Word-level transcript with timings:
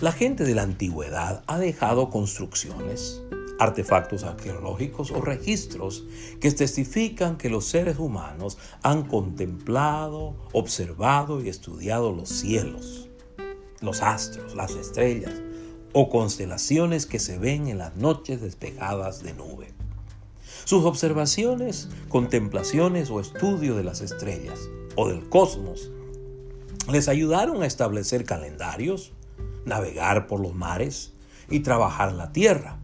La 0.00 0.12
gente 0.12 0.44
de 0.44 0.54
la 0.54 0.62
antigüedad 0.62 1.42
ha 1.46 1.58
dejado 1.58 2.08
construcciones, 2.08 3.20
artefactos 3.58 4.24
arqueológicos 4.24 5.10
o 5.10 5.20
registros 5.20 6.06
que 6.40 6.50
testifican 6.52 7.36
que 7.36 7.50
los 7.50 7.66
seres 7.66 7.98
humanos 7.98 8.56
han 8.82 9.02
contemplado, 9.02 10.36
observado 10.52 11.44
y 11.44 11.50
estudiado 11.50 12.12
los 12.12 12.30
cielos, 12.30 13.10
los 13.82 14.00
astros, 14.00 14.54
las 14.54 14.70
estrellas 14.70 15.34
o 15.92 16.08
constelaciones 16.08 17.04
que 17.04 17.18
se 17.18 17.36
ven 17.36 17.68
en 17.68 17.76
las 17.76 17.94
noches 17.96 18.40
despejadas 18.40 19.22
de 19.22 19.34
nube. 19.34 19.74
Sus 20.64 20.86
observaciones, 20.86 21.90
contemplaciones 22.08 23.10
o 23.10 23.20
estudio 23.20 23.76
de 23.76 23.84
las 23.84 24.00
estrellas 24.00 24.60
o 24.96 25.10
del 25.10 25.28
cosmos 25.28 25.90
les 26.90 27.06
ayudaron 27.08 27.62
a 27.62 27.66
establecer 27.66 28.24
calendarios, 28.24 29.12
navegar 29.64 30.26
por 30.26 30.40
los 30.40 30.54
mares 30.54 31.12
y 31.48 31.60
trabajar 31.60 32.12
la 32.12 32.32
tierra. 32.32 32.78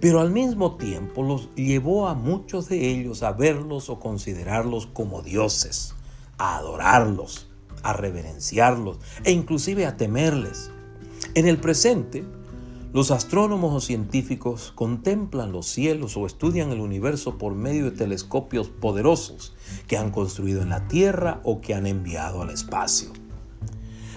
Pero 0.00 0.20
al 0.20 0.30
mismo 0.30 0.76
tiempo 0.76 1.22
los 1.22 1.54
llevó 1.54 2.08
a 2.08 2.14
muchos 2.14 2.68
de 2.68 2.90
ellos 2.90 3.22
a 3.22 3.32
verlos 3.32 3.88
o 3.88 4.00
considerarlos 4.00 4.86
como 4.86 5.22
dioses, 5.22 5.94
a 6.38 6.56
adorarlos, 6.56 7.48
a 7.82 7.92
reverenciarlos 7.92 8.98
e 9.24 9.32
inclusive 9.32 9.86
a 9.86 9.96
temerles. 9.96 10.70
En 11.34 11.46
el 11.46 11.58
presente, 11.58 12.24
los 12.92 13.12
astrónomos 13.12 13.72
o 13.72 13.80
científicos 13.80 14.72
contemplan 14.74 15.52
los 15.52 15.66
cielos 15.66 16.16
o 16.16 16.26
estudian 16.26 16.72
el 16.72 16.80
universo 16.80 17.38
por 17.38 17.54
medio 17.54 17.84
de 17.84 17.92
telescopios 17.92 18.68
poderosos 18.68 19.54
que 19.86 19.96
han 19.96 20.10
construido 20.10 20.62
en 20.62 20.70
la 20.70 20.88
Tierra 20.88 21.40
o 21.44 21.60
que 21.60 21.74
han 21.74 21.86
enviado 21.86 22.42
al 22.42 22.50
espacio. 22.50 23.12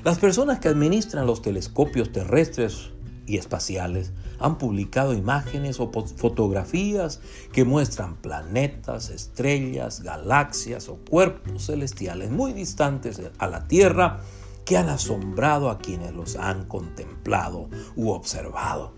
Las 0.04 0.20
personas 0.20 0.60
que 0.60 0.68
administran 0.68 1.26
los 1.26 1.42
telescopios 1.42 2.12
terrestres 2.12 2.92
y 3.26 3.38
espaciales 3.38 4.12
han 4.38 4.58
publicado 4.58 5.14
imágenes 5.14 5.80
o 5.80 5.90
fotografías 5.92 7.22
que 7.54 7.64
muestran 7.64 8.18
planetas, 8.18 9.10
estrellas, 9.10 10.04
galaxias 10.04 10.90
o 10.90 10.98
cuerpos 11.10 11.68
celestiales 11.68 12.32
muy 12.32 12.52
distantes 12.52 13.22
a 13.38 13.48
la 13.48 13.70
Tierra 13.70 14.20
que 14.66 14.76
han 14.76 14.90
asombrado 14.90 15.70
a 15.70 15.78
quienes 15.78 16.14
los 16.14 16.36
han 16.36 16.66
contemplado 16.66 17.70
u 17.96 18.10
observado. 18.10 18.94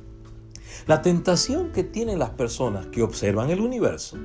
La 0.88 1.04
tentación 1.04 1.72
que 1.72 1.84
tienen 1.84 2.18
las 2.18 2.32
personas 2.32 2.88
que 2.88 3.04
observan 3.04 3.52
el 3.52 3.62
universo, 3.62 4.18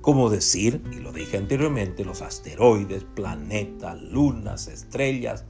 como 0.00 0.30
decir, 0.30 0.82
y 0.90 1.00
lo 1.00 1.12
dije 1.12 1.36
anteriormente, 1.36 2.02
los 2.02 2.22
asteroides, 2.22 3.04
planetas, 3.04 4.00
lunas, 4.02 4.68
estrellas, 4.68 5.44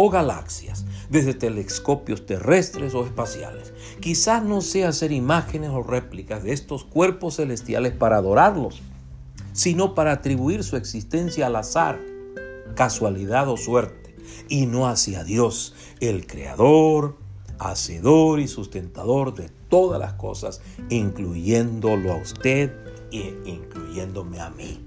o 0.00 0.10
galaxias, 0.10 0.84
desde 1.10 1.34
telescopios 1.34 2.24
terrestres 2.24 2.94
o 2.94 3.04
espaciales. 3.04 3.72
Quizás 3.98 4.44
no 4.44 4.60
sea 4.60 4.90
hacer 4.90 5.10
imágenes 5.10 5.70
o 5.70 5.82
réplicas 5.82 6.44
de 6.44 6.52
estos 6.52 6.84
cuerpos 6.84 7.34
celestiales 7.34 7.94
para 7.94 8.18
adorarlos, 8.18 8.80
sino 9.52 9.96
para 9.96 10.12
atribuir 10.12 10.62
su 10.62 10.76
existencia 10.76 11.48
al 11.48 11.56
azar, 11.56 11.98
casualidad 12.76 13.48
o 13.48 13.56
suerte, 13.56 14.14
y 14.48 14.66
no 14.66 14.86
hacia 14.86 15.24
Dios, 15.24 15.74
el 15.98 16.28
Creador, 16.28 17.16
Hacedor 17.58 18.38
y 18.38 18.46
sustentador 18.46 19.34
de 19.34 19.50
todas 19.68 19.98
las 19.98 20.12
cosas, 20.12 20.60
incluyéndolo 20.90 22.12
a 22.12 22.18
usted 22.18 22.70
e 23.10 23.36
incluyéndome 23.46 24.38
a 24.38 24.50
mí. 24.50 24.80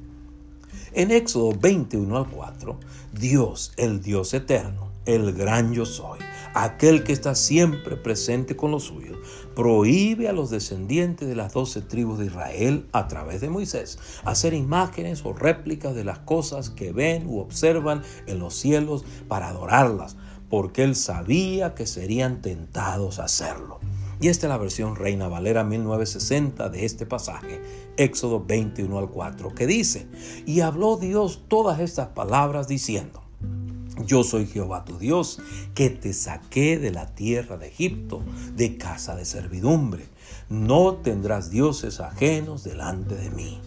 En 0.93 1.11
Éxodo 1.11 1.51
21 1.51 2.15
al 2.15 2.29
4, 2.29 2.79
Dios, 3.11 3.73
el 3.75 4.01
Dios 4.01 4.33
eterno, 4.33 4.90
el 5.05 5.33
gran 5.33 5.73
yo 5.73 5.85
soy, 5.85 6.19
aquel 6.53 7.03
que 7.03 7.13
está 7.13 7.35
siempre 7.35 7.95
presente 7.97 8.55
con 8.55 8.71
los 8.71 8.83
suyos, 8.83 9.17
prohíbe 9.55 10.27
a 10.27 10.33
los 10.33 10.49
descendientes 10.49 11.27
de 11.27 11.35
las 11.35 11.53
doce 11.53 11.81
tribus 11.81 12.19
de 12.19 12.25
Israel 12.25 12.87
a 12.91 13.07
través 13.07 13.41
de 13.41 13.49
Moisés 13.49 13.99
hacer 14.23 14.53
imágenes 14.53 15.25
o 15.25 15.33
réplicas 15.33 15.95
de 15.95 16.03
las 16.03 16.19
cosas 16.19 16.69
que 16.69 16.91
ven 16.91 17.27
u 17.27 17.39
observan 17.39 18.03
en 18.27 18.39
los 18.39 18.53
cielos 18.53 19.03
para 19.27 19.49
adorarlas, 19.49 20.17
porque 20.49 20.83
él 20.83 20.95
sabía 20.95 21.73
que 21.73 21.85
serían 21.85 22.41
tentados 22.41 23.19
a 23.19 23.25
hacerlo. 23.25 23.79
Y 24.19 24.27
esta 24.27 24.45
es 24.45 24.49
la 24.49 24.57
versión 24.57 24.95
Reina 24.95 25.27
Valera 25.27 25.63
1960 25.63 26.69
de 26.69 26.85
este 26.85 27.07
pasaje, 27.07 27.59
Éxodo 27.97 28.45
21 28.45 28.99
al 28.99 29.09
4, 29.09 29.55
que 29.55 29.65
dice, 29.65 30.07
y 30.45 30.59
habló 30.59 30.97
Dios 30.97 31.45
todas 31.47 31.79
estas 31.79 32.09
palabras 32.09 32.67
diciendo, 32.67 33.23
yo 34.05 34.23
soy 34.23 34.45
Jehová 34.45 34.85
tu 34.85 34.97
Dios, 34.97 35.39
que 35.73 35.89
te 35.89 36.13
saqué 36.13 36.77
de 36.77 36.91
la 36.91 37.07
tierra 37.15 37.57
de 37.57 37.67
Egipto, 37.67 38.21
de 38.55 38.77
casa 38.77 39.15
de 39.15 39.25
servidumbre. 39.25 40.05
No 40.49 40.95
tendrás 40.95 41.49
dioses 41.49 41.99
ajenos 41.99 42.63
delante 42.63 43.15
de 43.15 43.29
mí. 43.31 43.59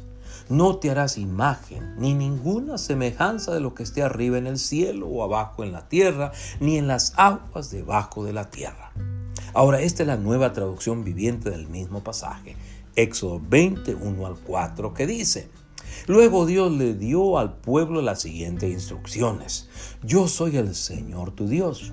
No 0.48 0.76
te 0.76 0.90
harás 0.90 1.16
imagen 1.16 1.94
ni 1.96 2.12
ninguna 2.12 2.76
semejanza 2.76 3.54
de 3.54 3.60
lo 3.60 3.74
que 3.74 3.82
esté 3.82 4.02
arriba 4.02 4.36
en 4.36 4.46
el 4.46 4.58
cielo 4.58 5.08
o 5.08 5.22
abajo 5.22 5.64
en 5.64 5.72
la 5.72 5.88
tierra, 5.88 6.32
ni 6.60 6.76
en 6.76 6.86
las 6.86 7.14
aguas 7.16 7.70
debajo 7.70 8.24
de 8.24 8.34
la 8.34 8.50
tierra. 8.50 8.92
Ahora, 9.54 9.80
esta 9.80 10.02
es 10.02 10.06
la 10.06 10.16
nueva 10.16 10.52
traducción 10.52 11.04
viviente 11.04 11.48
del 11.48 11.68
mismo 11.68 12.04
pasaje, 12.04 12.56
Éxodo 12.96 13.40
21 13.48 14.26
al 14.26 14.36
4, 14.36 14.92
que 14.92 15.06
dice, 15.06 15.48
Luego 16.06 16.47
Dios 16.47 16.72
le 16.72 16.94
dio 16.94 17.38
al 17.38 17.56
pueblo 17.56 18.03
las 18.03 18.22
siguientes 18.22 18.71
instrucciones. 18.71 19.69
Yo 20.03 20.28
soy 20.28 20.56
el 20.56 20.75
Señor 20.75 21.32
tu 21.32 21.49
Dios, 21.49 21.93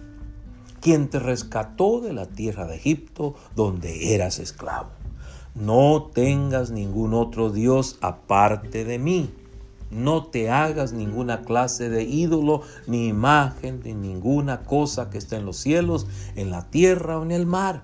quien 0.82 1.10
te 1.10 1.20
rescató 1.20 2.02
de 2.02 2.14
la 2.14 2.26
tierra 2.26 2.68
de 2.68 2.76
Egipto 2.76 3.36
donde 3.56 4.14
eras 4.14 4.40
esclavo. 4.40 4.90
No 5.54 6.10
tengas 6.14 6.72
ningún 6.72 7.14
otro 7.14 7.50
Dios 7.50 7.98
aparte 8.02 8.86
de 8.86 9.00
mí. 9.00 9.30
No 9.92 10.26
te 10.26 10.50
hagas 10.50 10.94
ninguna 10.94 11.42
clase 11.42 11.90
de 11.90 12.04
ídolo, 12.04 12.62
ni 12.88 13.08
imagen, 13.08 13.82
ni 13.84 13.94
ninguna 13.94 14.62
cosa 14.62 15.10
que 15.10 15.18
esté 15.18 15.36
en 15.36 15.46
los 15.46 15.58
cielos, 15.58 16.08
en 16.38 16.50
la 16.50 16.70
tierra 16.70 17.20
o 17.20 17.24
en 17.24 17.32
el 17.32 17.46
mar. 17.46 17.84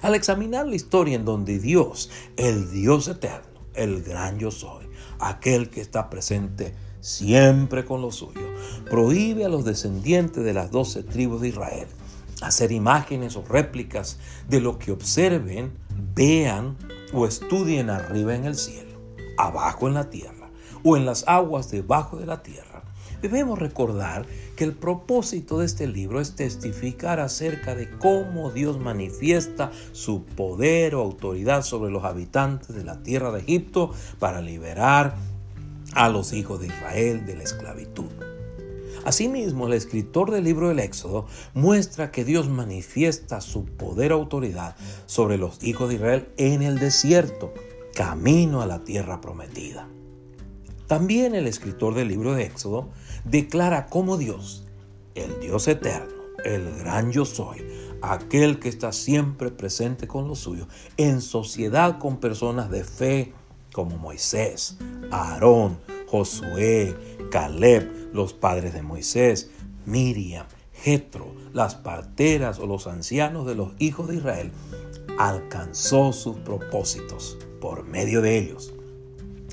Al 0.00 0.14
examinar 0.14 0.66
la 0.66 0.76
historia 0.76 1.16
en 1.16 1.26
donde 1.26 1.58
Dios, 1.58 2.10
el 2.38 2.70
Dios 2.70 3.08
eterno, 3.08 3.49
el 3.74 4.02
gran 4.02 4.38
yo 4.38 4.50
soy, 4.50 4.86
aquel 5.18 5.70
que 5.70 5.80
está 5.80 6.10
presente 6.10 6.74
siempre 7.00 7.84
con 7.84 8.02
lo 8.02 8.12
suyo. 8.12 8.48
Prohíbe 8.90 9.44
a 9.44 9.48
los 9.48 9.64
descendientes 9.64 10.44
de 10.44 10.52
las 10.52 10.70
doce 10.70 11.02
tribus 11.02 11.40
de 11.40 11.48
Israel 11.48 11.88
hacer 12.40 12.72
imágenes 12.72 13.36
o 13.36 13.42
réplicas 13.42 14.18
de 14.48 14.60
lo 14.60 14.78
que 14.78 14.92
observen, 14.92 15.72
vean 16.14 16.76
o 17.12 17.26
estudien 17.26 17.90
arriba 17.90 18.34
en 18.34 18.44
el 18.44 18.56
cielo, 18.56 18.98
abajo 19.36 19.88
en 19.88 19.94
la 19.94 20.10
tierra 20.10 20.50
o 20.82 20.96
en 20.96 21.04
las 21.04 21.24
aguas 21.28 21.70
debajo 21.70 22.16
de 22.16 22.26
la 22.26 22.42
tierra 22.42 22.69
Debemos 23.22 23.58
recordar 23.58 24.24
que 24.56 24.64
el 24.64 24.72
propósito 24.72 25.58
de 25.58 25.66
este 25.66 25.86
libro 25.86 26.20
es 26.20 26.36
testificar 26.36 27.20
acerca 27.20 27.74
de 27.74 27.90
cómo 27.90 28.50
Dios 28.50 28.78
manifiesta 28.78 29.70
su 29.92 30.24
poder 30.24 30.94
o 30.94 31.02
autoridad 31.02 31.62
sobre 31.62 31.90
los 31.90 32.04
habitantes 32.04 32.74
de 32.74 32.84
la 32.84 33.02
tierra 33.02 33.30
de 33.30 33.40
Egipto 33.40 33.92
para 34.18 34.40
liberar 34.40 35.16
a 35.94 36.08
los 36.08 36.32
hijos 36.32 36.60
de 36.60 36.68
Israel 36.68 37.26
de 37.26 37.36
la 37.36 37.42
esclavitud. 37.42 38.10
Asimismo, 39.04 39.66
el 39.66 39.72
escritor 39.72 40.30
del 40.30 40.44
libro 40.44 40.68
del 40.68 40.78
Éxodo 40.78 41.26
muestra 41.54 42.10
que 42.10 42.24
Dios 42.24 42.48
manifiesta 42.48 43.40
su 43.40 43.64
poder 43.64 44.12
o 44.12 44.16
autoridad 44.16 44.76
sobre 45.06 45.38
los 45.38 45.62
hijos 45.62 45.88
de 45.88 45.94
Israel 45.96 46.28
en 46.36 46.62
el 46.62 46.78
desierto, 46.78 47.52
camino 47.94 48.60
a 48.60 48.66
la 48.66 48.84
tierra 48.84 49.20
prometida. 49.20 49.88
También 50.90 51.36
el 51.36 51.46
escritor 51.46 51.94
del 51.94 52.08
libro 52.08 52.34
de 52.34 52.42
Éxodo 52.42 52.88
declara 53.22 53.86
como 53.86 54.16
Dios, 54.16 54.64
el 55.14 55.38
Dios 55.38 55.68
eterno, 55.68 56.20
el 56.44 56.68
gran 56.78 57.12
yo 57.12 57.24
soy, 57.24 57.64
aquel 58.02 58.58
que 58.58 58.68
está 58.68 58.90
siempre 58.90 59.52
presente 59.52 60.08
con 60.08 60.26
los 60.26 60.40
suyos, 60.40 60.66
en 60.96 61.20
sociedad 61.20 62.00
con 62.00 62.16
personas 62.16 62.72
de 62.72 62.82
fe 62.82 63.32
como 63.72 63.98
Moisés, 63.98 64.78
Aarón, 65.12 65.78
Josué, 66.08 66.96
Caleb, 67.30 67.88
los 68.12 68.32
padres 68.32 68.74
de 68.74 68.82
Moisés, 68.82 69.48
Miriam, 69.86 70.46
Jetro, 70.72 71.32
las 71.52 71.76
parteras 71.76 72.58
o 72.58 72.66
los 72.66 72.88
ancianos 72.88 73.46
de 73.46 73.54
los 73.54 73.74
hijos 73.78 74.08
de 74.08 74.16
Israel, 74.16 74.50
alcanzó 75.20 76.12
sus 76.12 76.36
propósitos 76.38 77.38
por 77.60 77.84
medio 77.84 78.22
de 78.22 78.38
ellos. 78.38 78.74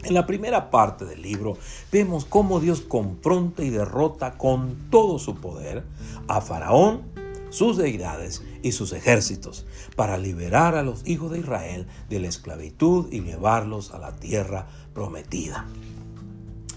En 0.04 0.14
la 0.14 0.26
primera 0.26 0.70
parte 0.70 1.06
del 1.06 1.22
libro 1.22 1.58
vemos 1.92 2.26
cómo 2.26 2.60
Dios 2.60 2.82
confronta 2.82 3.64
y 3.64 3.70
derrota 3.70 4.38
con 4.38 4.90
todo 4.90 5.20
su 5.20 5.36
poder 5.36 5.84
a 6.28 6.42
Faraón, 6.42 7.02
sus 7.50 7.78
deidades 7.78 8.44
y 8.62 8.74
sus 8.74 8.94
ejércitos 8.94 9.66
para 9.96 10.18
liberar 10.18 10.76
a 10.76 10.84
los 10.84 11.08
hijos 11.08 11.32
de 11.32 11.40
Israel 11.40 11.88
de 12.10 12.20
la 12.20 12.28
esclavitud 12.28 13.12
y 13.12 13.22
llevarlos 13.22 13.92
a 13.92 14.00
la 14.00 14.16
tierra 14.16 14.68
prometida. 14.94 15.66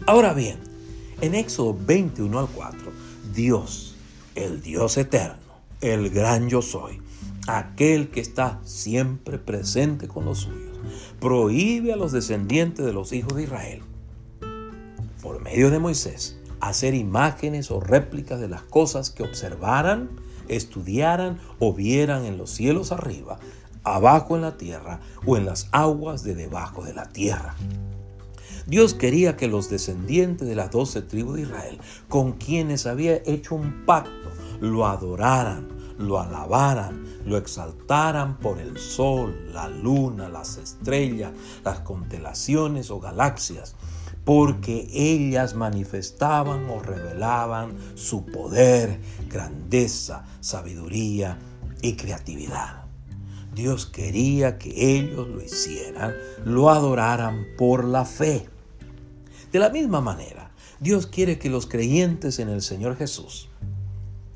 Ahora 0.07 0.33
bien, 0.33 0.61
en 1.21 1.35
Éxodo 1.35 1.77
21 1.79 2.39
al 2.39 2.49
4, 2.49 2.93
Dios, 3.35 3.97
el 4.35 4.63
Dios 4.63 4.97
eterno, 4.97 5.37
el 5.81 6.11
gran 6.11 6.49
yo 6.49 6.63
soy, 6.63 7.03
aquel 7.47 8.11
que 8.11 8.21
está 8.21 8.61
siempre 8.65 9.39
presente 9.39 10.09
con 10.09 10.25
los 10.25 10.41
suyos, 10.41 10.70
prohíbe 11.21 11.93
a 11.93 11.97
los 11.97 12.13
descendientes 12.13 12.85
de 12.85 12.93
los 12.93 13.13
hijos 13.13 13.37
de 13.37 13.45
Israel, 13.45 13.83
por 15.23 15.41
medio 15.41 15.71
de 15.71 15.79
Moisés, 15.79 16.39
hacer 16.61 16.95
imágenes 16.95 17.71
o 17.71 17.81
réplicas 17.81 18.41
de 18.41 18.49
las 18.49 18.63
cosas 18.63 19.11
que 19.11 19.23
observaran, 19.23 20.11
estudiaran 20.49 21.39
o 21.59 21.73
vieran 21.73 22.25
en 22.25 22.39
los 22.39 22.51
cielos 22.51 22.93
arriba, 22.93 23.39
abajo 23.85 24.37
en 24.37 24.43
la 24.43 24.57
tierra 24.57 25.01
o 25.27 25.37
en 25.37 25.47
las 25.47 25.69
aguas 25.73 26.23
de 26.23 26.35
debajo 26.35 26.85
de 26.85 26.95
la 26.95 27.09
tierra. 27.09 27.55
Dios 28.67 28.95
quería 28.95 29.37
que 29.37 29.49
los 29.49 29.71
descendientes 29.71 30.47
de 30.47 30.55
las 30.55 30.71
doce 30.71 31.03
tribus 31.03 31.37
de 31.37 31.43
Israel, 31.43 31.79
con 32.09 32.33
quienes 32.33 32.87
había 32.87 33.17
hecho 33.27 33.55
un 33.55 33.85
pacto, 33.85 34.31
lo 34.61 34.87
adoraran, 34.87 35.80
lo 36.01 36.19
alabaran, 36.19 37.05
lo 37.25 37.37
exaltaran 37.37 38.39
por 38.39 38.59
el 38.59 38.79
sol, 38.79 39.53
la 39.53 39.69
luna, 39.69 40.29
las 40.29 40.57
estrellas, 40.57 41.33
las 41.65 41.81
constelaciones 41.81 42.91
o 42.91 43.01
galaxias, 43.01 43.75
porque 44.25 44.89
ellas 44.93 45.55
manifestaban 45.55 46.69
o 46.71 46.81
revelaban 46.81 47.77
su 47.95 48.27
poder, 48.27 49.01
grandeza, 49.29 50.25
sabiduría 50.41 51.39
y 51.83 51.97
creatividad. 51.97 52.85
Dios 53.55 53.87
quería 53.87 54.59
que 54.59 54.97
ellos 54.97 55.29
lo 55.29 55.43
hicieran, 55.43 56.15
lo 56.45 56.71
adoraran 56.71 57.47
por 57.59 57.85
la 57.85 58.05
fe. 58.05 58.49
De 59.53 59.59
la 59.59 59.71
misma 59.71 60.01
manera, 60.01 60.51
Dios 60.79 61.07
quiere 61.07 61.39
que 61.39 61.51
los 61.51 61.67
creyentes 61.67 62.39
en 62.39 62.49
el 62.49 62.63
Señor 62.63 62.97
Jesús, 62.97 63.50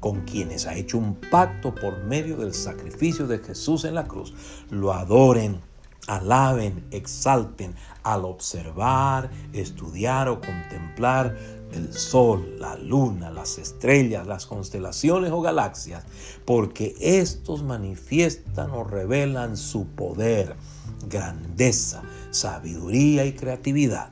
con 0.05 0.21
quienes 0.27 0.67
ha 0.67 0.75
hecho 0.75 0.99
un 0.99 1.15
pacto 1.15 1.75
por 1.75 2.05
medio 2.05 2.37
del 2.37 2.53
sacrificio 2.53 3.27
de 3.27 3.39
Jesús 3.39 3.87
en 3.87 3.95
la 3.95 4.05
cruz, 4.05 4.35
lo 4.69 4.93
adoren, 4.93 5.62
alaben, 6.06 6.85
exalten 6.91 7.75
al 8.03 8.27
observar, 8.27 9.31
estudiar 9.55 10.29
o 10.29 10.43
contemplar 10.43 11.35
el 11.73 11.95
sol, 11.95 12.56
la 12.59 12.77
luna, 12.77 13.31
las 13.31 13.56
estrellas, 13.56 14.27
las 14.27 14.45
constelaciones 14.45 15.31
o 15.31 15.41
galaxias, 15.41 16.05
porque 16.45 16.95
estos 17.01 17.62
manifiestan 17.62 18.73
o 18.73 18.85
revelan 18.85 19.56
su 19.56 19.87
poder, 19.87 20.55
grandeza, 21.09 22.03
sabiduría 22.31 23.25
y 23.25 23.33
creatividad. 23.33 24.11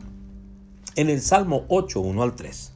En 0.97 1.11
el 1.11 1.21
Salmo 1.21 1.67
8, 1.69 2.00
1 2.00 2.23
al 2.23 2.35
3, 2.35 2.73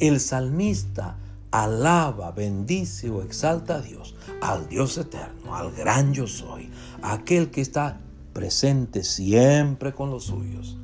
el 0.00 0.18
salmista 0.18 1.16
alaba, 1.62 2.32
bendice 2.32 3.08
o 3.08 3.22
exalta 3.22 3.76
a 3.76 3.80
Dios, 3.80 4.14
al 4.42 4.68
Dios 4.68 4.98
eterno, 4.98 5.56
al 5.56 5.72
gran 5.72 6.12
yo 6.12 6.26
soy, 6.26 6.70
aquel 7.02 7.50
que 7.50 7.62
está 7.62 7.98
presente 8.34 9.02
siempre 9.02 9.94
con 9.94 10.10
los 10.10 10.24
suyos, 10.24 10.76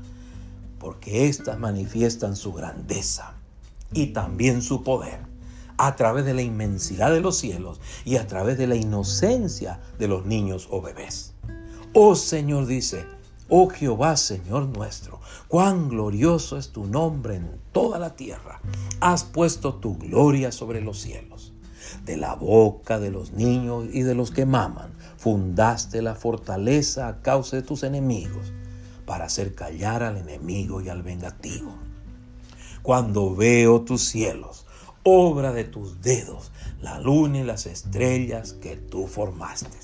porque 0.78 1.28
éstas 1.28 1.58
manifiestan 1.58 2.36
su 2.36 2.54
grandeza 2.54 3.34
y 3.92 4.08
también 4.08 4.62
su 4.62 4.82
poder 4.82 5.20
a 5.76 5.94
través 5.96 6.24
de 6.24 6.32
la 6.32 6.42
inmensidad 6.42 7.12
de 7.12 7.20
los 7.20 7.36
cielos 7.36 7.78
y 8.06 8.16
a 8.16 8.26
través 8.26 8.56
de 8.56 8.66
la 8.66 8.76
inocencia 8.76 9.78
de 9.98 10.08
los 10.08 10.24
niños 10.24 10.68
o 10.70 10.80
bebés. 10.80 11.34
Oh 11.92 12.14
Señor 12.14 12.66
dice, 12.66 13.04
oh 13.48 13.68
Jehová 13.68 14.16
Señor 14.16 14.66
nuestro, 14.66 15.20
cuán 15.48 15.88
glorioso 15.88 16.58
es 16.58 16.70
tu 16.70 16.86
nombre 16.86 17.36
en 17.36 17.58
toda 17.72 17.98
la 17.98 18.16
tierra. 18.16 18.60
Has 19.00 19.24
puesto 19.24 19.74
tu 19.74 19.96
gloria 19.96 20.52
sobre 20.52 20.80
los 20.80 20.98
cielos. 21.00 21.52
De 22.04 22.16
la 22.16 22.34
boca 22.34 22.98
de 22.98 23.10
los 23.10 23.32
niños 23.32 23.86
y 23.92 24.02
de 24.02 24.14
los 24.14 24.30
que 24.30 24.46
maman, 24.46 24.92
fundaste 25.16 26.00
la 26.02 26.14
fortaleza 26.14 27.08
a 27.08 27.22
causa 27.22 27.56
de 27.56 27.62
tus 27.62 27.82
enemigos, 27.82 28.52
para 29.04 29.24
hacer 29.24 29.54
callar 29.54 30.02
al 30.02 30.16
enemigo 30.16 30.80
y 30.80 30.88
al 30.88 31.02
vengativo 31.02 31.74
cuando 32.82 33.34
veo 33.34 33.82
tus 33.82 34.02
cielos, 34.02 34.66
obra 35.04 35.52
de 35.52 35.64
tus 35.64 36.02
dedos, 36.02 36.50
la 36.80 37.00
luna 37.00 37.38
y 37.38 37.44
las 37.44 37.66
estrellas 37.66 38.54
que 38.54 38.76
tú 38.76 39.06
formaste. 39.06 39.78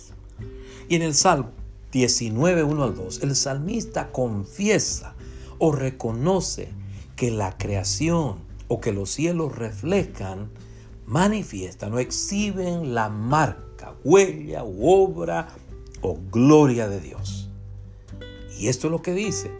Y 0.89 0.97
en 0.97 1.03
el 1.03 1.15
Salmo 1.15 1.51
19, 1.93 2.65
1 2.65 2.85
al 2.85 2.95
2, 2.95 3.23
el 3.23 3.35
salmista 3.35 4.13
confiesa 4.13 5.15
o 5.59 5.73
reconoce 5.73 6.69
que 7.17 7.31
la 7.31 7.57
creación 7.57 8.37
o 8.69 8.81
que 8.81 8.93
los 8.93 9.11
cielos 9.11 9.57
reflejan, 9.57 10.51
manifiestan 11.07 11.95
o 11.95 11.99
exhiben 11.99 12.95
la 12.95 13.09
marca, 13.09 13.95
huella 14.05 14.65
u 14.65 14.89
obra 14.89 15.49
o 16.03 16.19
gloria 16.31 16.89
de 16.89 17.01
Dios. 17.01 17.49
Y 18.59 18.69
esto 18.69 18.89
es 18.89 18.91
lo 18.91 19.03
que 19.03 19.15
dice. 19.15 19.51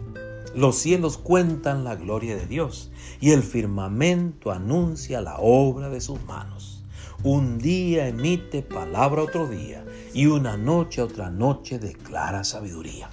Los 0.55 0.77
cielos 0.77 1.17
cuentan 1.17 1.83
la 1.83 1.95
gloria 1.95 2.35
de 2.35 2.45
Dios 2.45 2.91
y 3.19 3.31
el 3.31 3.43
firmamento 3.43 4.51
anuncia 4.51 5.21
la 5.21 5.37
obra 5.39 5.89
de 5.89 6.01
sus 6.01 6.23
manos. 6.25 6.83
Un 7.23 7.57
día 7.57 8.07
emite 8.07 8.61
palabra 8.61 9.23
otro 9.23 9.47
día 9.47 9.83
y 10.13 10.27
una 10.27 10.57
noche 10.57 11.01
otra 11.01 11.29
noche 11.29 11.79
declara 11.79 12.43
sabiduría. 12.43 13.09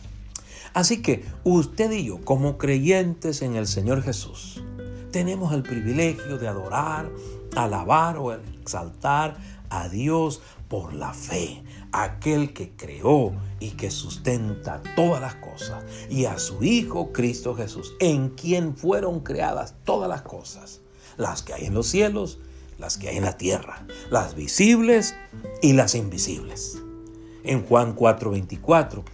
Así 0.74 1.00
que 1.00 1.24
usted 1.44 1.90
y 1.90 2.04
yo, 2.04 2.20
como 2.22 2.58
creyentes 2.58 3.40
en 3.42 3.56
el 3.56 3.66
Señor 3.66 4.02
Jesús, 4.02 4.62
tenemos 5.10 5.54
el 5.54 5.62
privilegio 5.62 6.36
de 6.36 6.48
adorar, 6.48 7.10
alabar 7.56 8.18
o 8.18 8.34
exaltar 8.34 9.38
a 9.70 9.88
Dios 9.88 10.42
por 10.68 10.92
la 10.92 11.14
fe, 11.14 11.62
aquel 11.92 12.52
que 12.52 12.72
creó 12.76 13.32
y 13.58 13.70
que 13.70 13.90
sustenta 13.90 14.82
todas 14.94 15.20
las 15.20 15.36
cosas, 15.36 15.84
y 16.10 16.26
a 16.26 16.38
su 16.38 16.62
Hijo 16.62 17.12
Cristo 17.12 17.54
Jesús, 17.54 17.94
en 18.00 18.30
quien 18.30 18.76
fueron 18.76 19.20
creadas 19.20 19.74
todas 19.84 20.08
las 20.08 20.22
cosas, 20.22 20.80
las 21.16 21.42
que 21.42 21.54
hay 21.54 21.64
en 21.64 21.74
los 21.74 21.86
cielos, 21.86 22.38
las 22.78 22.98
que 22.98 23.08
hay 23.08 23.16
en 23.16 23.24
la 23.24 23.38
tierra, 23.38 23.86
las 24.10 24.34
visibles 24.34 25.14
y 25.62 25.72
las 25.72 25.94
invisibles. 25.94 26.82
En 27.46 27.62
Juan 27.62 27.94
4:24, 27.94 29.04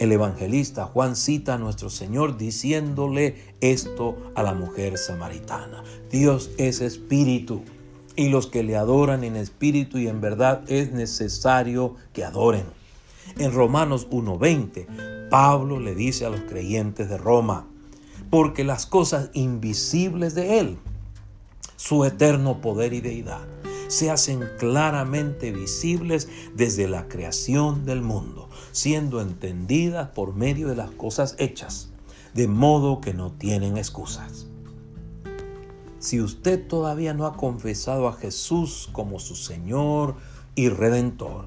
el 0.00 0.10
evangelista 0.10 0.86
Juan 0.86 1.14
cita 1.14 1.54
a 1.54 1.58
nuestro 1.58 1.88
Señor 1.88 2.36
diciéndole 2.36 3.36
esto 3.60 4.16
a 4.34 4.42
la 4.42 4.54
mujer 4.54 4.98
samaritana. 4.98 5.84
Dios 6.10 6.50
es 6.58 6.80
espíritu 6.80 7.62
y 8.16 8.28
los 8.28 8.48
que 8.48 8.64
le 8.64 8.76
adoran 8.76 9.22
en 9.22 9.36
espíritu 9.36 9.98
y 9.98 10.08
en 10.08 10.20
verdad 10.20 10.64
es 10.66 10.90
necesario 10.90 11.94
que 12.12 12.24
adoren. 12.24 12.64
En 13.38 13.52
Romanos 13.52 14.08
1.20, 14.10 15.28
Pablo 15.30 15.78
le 15.78 15.94
dice 15.94 16.26
a 16.26 16.30
los 16.30 16.40
creyentes 16.40 17.08
de 17.08 17.18
Roma, 17.18 17.68
porque 18.30 18.64
las 18.64 18.84
cosas 18.84 19.30
invisibles 19.32 20.34
de 20.34 20.58
Él, 20.58 20.78
su 21.76 22.04
eterno 22.04 22.60
poder 22.60 22.94
y 22.94 23.00
deidad, 23.00 23.46
se 23.88 24.10
hacen 24.10 24.48
claramente 24.58 25.52
visibles 25.52 26.28
desde 26.54 26.88
la 26.88 27.08
creación 27.08 27.84
del 27.84 28.02
mundo, 28.02 28.48
siendo 28.72 29.20
entendidas 29.20 30.10
por 30.10 30.34
medio 30.34 30.68
de 30.68 30.76
las 30.76 30.90
cosas 30.90 31.34
hechas, 31.38 31.90
de 32.34 32.48
modo 32.48 33.00
que 33.00 33.14
no 33.14 33.32
tienen 33.32 33.76
excusas. 33.76 34.46
Si 35.98 36.20
usted 36.20 36.66
todavía 36.68 37.14
no 37.14 37.26
ha 37.26 37.36
confesado 37.36 38.06
a 38.08 38.12
Jesús 38.12 38.88
como 38.92 39.18
su 39.18 39.34
Señor 39.34 40.14
y 40.54 40.68
Redentor, 40.68 41.46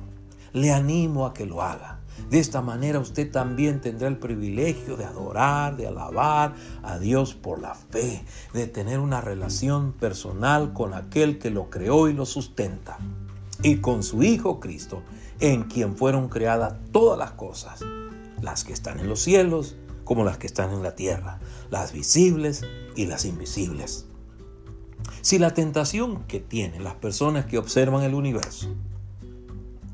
le 0.54 0.72
animo 0.72 1.26
a 1.26 1.34
que 1.34 1.46
lo 1.46 1.62
haga. 1.62 1.99
De 2.30 2.40
esta 2.40 2.62
manera 2.62 3.00
usted 3.00 3.32
también 3.32 3.82
tendrá 3.82 4.08
el 4.08 4.18
privilegio 4.18 4.98
de 4.98 5.06
adorar, 5.06 5.78
de 5.78 5.88
alabar 5.88 6.56
a 6.84 7.00
Dios 7.00 7.34
por 7.34 7.60
la 7.60 7.74
fe, 7.74 8.24
de 8.54 8.68
tener 8.68 9.00
una 9.00 9.22
relación 9.22 9.94
personal 9.94 10.74
con 10.74 10.94
aquel 10.94 11.40
que 11.40 11.50
lo 11.50 11.70
creó 11.70 12.08
y 12.08 12.14
lo 12.14 12.26
sustenta, 12.26 12.98
y 13.64 13.78
con 13.78 14.04
su 14.04 14.24
Hijo 14.24 14.60
Cristo, 14.60 15.02
en 15.40 15.64
quien 15.64 15.96
fueron 15.96 16.30
creadas 16.30 16.76
todas 16.92 17.18
las 17.18 17.32
cosas, 17.32 17.80
las 18.42 18.64
que 18.64 18.74
están 18.74 19.00
en 19.00 19.10
los 19.10 19.22
cielos 19.22 19.76
como 20.04 20.24
las 20.24 20.40
que 20.40 20.48
están 20.48 20.72
en 20.72 20.82
la 20.82 20.96
tierra, 20.96 21.40
las 21.70 21.94
visibles 21.94 22.66
y 22.96 23.06
las 23.06 23.26
invisibles. 23.26 24.08
Si 25.22 25.38
la 25.38 25.54
tentación 25.54 26.24
que 26.24 26.40
tienen 26.40 26.84
las 26.84 26.96
personas 26.96 27.46
que 27.46 27.58
observan 27.58 28.04
el 28.04 28.16
universo, 28.16 28.70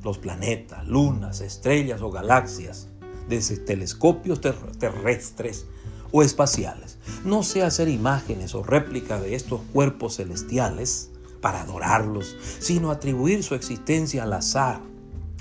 los 0.06 0.20
planetas, 0.20 0.88
lunas, 0.88 1.42
estrellas 1.42 2.00
o 2.02 2.12
galaxias, 2.12 2.90
desde 3.28 3.58
telescopios 3.58 4.40
terrestres 4.40 5.66
o 6.12 6.22
espaciales, 6.22 7.00
no 7.26 7.42
sea 7.42 7.66
hacer 7.66 7.88
imágenes 7.88 8.54
o 8.54 8.62
réplicas 8.62 9.20
de 9.20 9.34
estos 9.34 9.62
cuerpos 9.74 10.18
celestiales 10.18 11.10
para 11.42 11.64
adorarlos, 11.64 12.38
sino 12.60 12.92
atribuir 12.92 13.42
su 13.42 13.56
existencia 13.56 14.24
al 14.24 14.34
azar, 14.34 14.80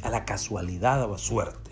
a 0.02 0.08
la 0.08 0.24
casualidad 0.24 1.02
o 1.10 1.14
a 1.14 1.18
suerte. 1.18 1.70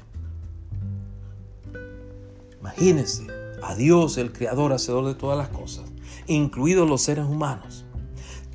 Imagínense 2.61 3.27
a 3.63 3.75
Dios, 3.75 4.19
el 4.19 4.33
creador, 4.33 4.75
hacedor 4.75 5.07
de 5.07 5.15
todas 5.15 5.39
las 5.39 5.49
cosas, 5.49 5.87
incluidos 6.27 6.87
los 6.87 7.01
seres 7.01 7.25
humanos, 7.25 7.82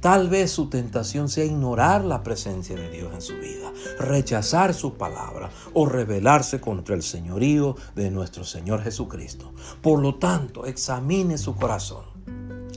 Tal 0.01 0.29
vez 0.29 0.51
su 0.51 0.69
tentación 0.69 1.29
sea 1.29 1.45
ignorar 1.45 2.03
la 2.03 2.23
presencia 2.23 2.75
de 2.75 2.89
Dios 2.89 3.13
en 3.13 3.21
su 3.21 3.33
vida, 3.37 3.71
rechazar 3.99 4.73
su 4.73 4.93
palabra 4.93 5.49
o 5.73 5.85
rebelarse 5.85 6.61
contra 6.61 6.95
el 6.95 7.03
señorío 7.03 7.75
de 7.95 8.11
nuestro 8.11 8.43
Señor 8.43 8.83
Jesucristo. 8.83 9.53
Por 9.81 9.99
lo 9.99 10.15
tanto, 10.15 10.65
examine 10.65 11.37
su 11.37 11.55
corazón 11.55 12.05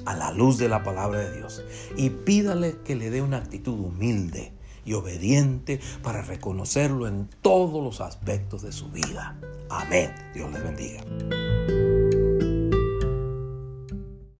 a 0.06 0.16
la 0.16 0.32
luz 0.32 0.58
de 0.58 0.68
la 0.68 0.82
palabra 0.82 1.20
de 1.20 1.36
Dios 1.36 1.62
y 1.96 2.10
pídale 2.10 2.78
que 2.84 2.96
le 2.96 3.10
dé 3.10 3.22
una 3.22 3.36
actitud 3.36 3.78
humilde 3.78 4.52
y 4.84 4.94
obediente 4.94 5.80
para 6.02 6.22
reconocerlo 6.22 7.06
en 7.06 7.28
todos 7.42 7.84
los 7.84 8.00
aspectos 8.00 8.62
de 8.62 8.72
su 8.72 8.88
vida. 8.88 9.36
Amén. 9.68 10.12
Dios 10.34 10.50
les 10.50 10.64
bendiga. 10.64 11.49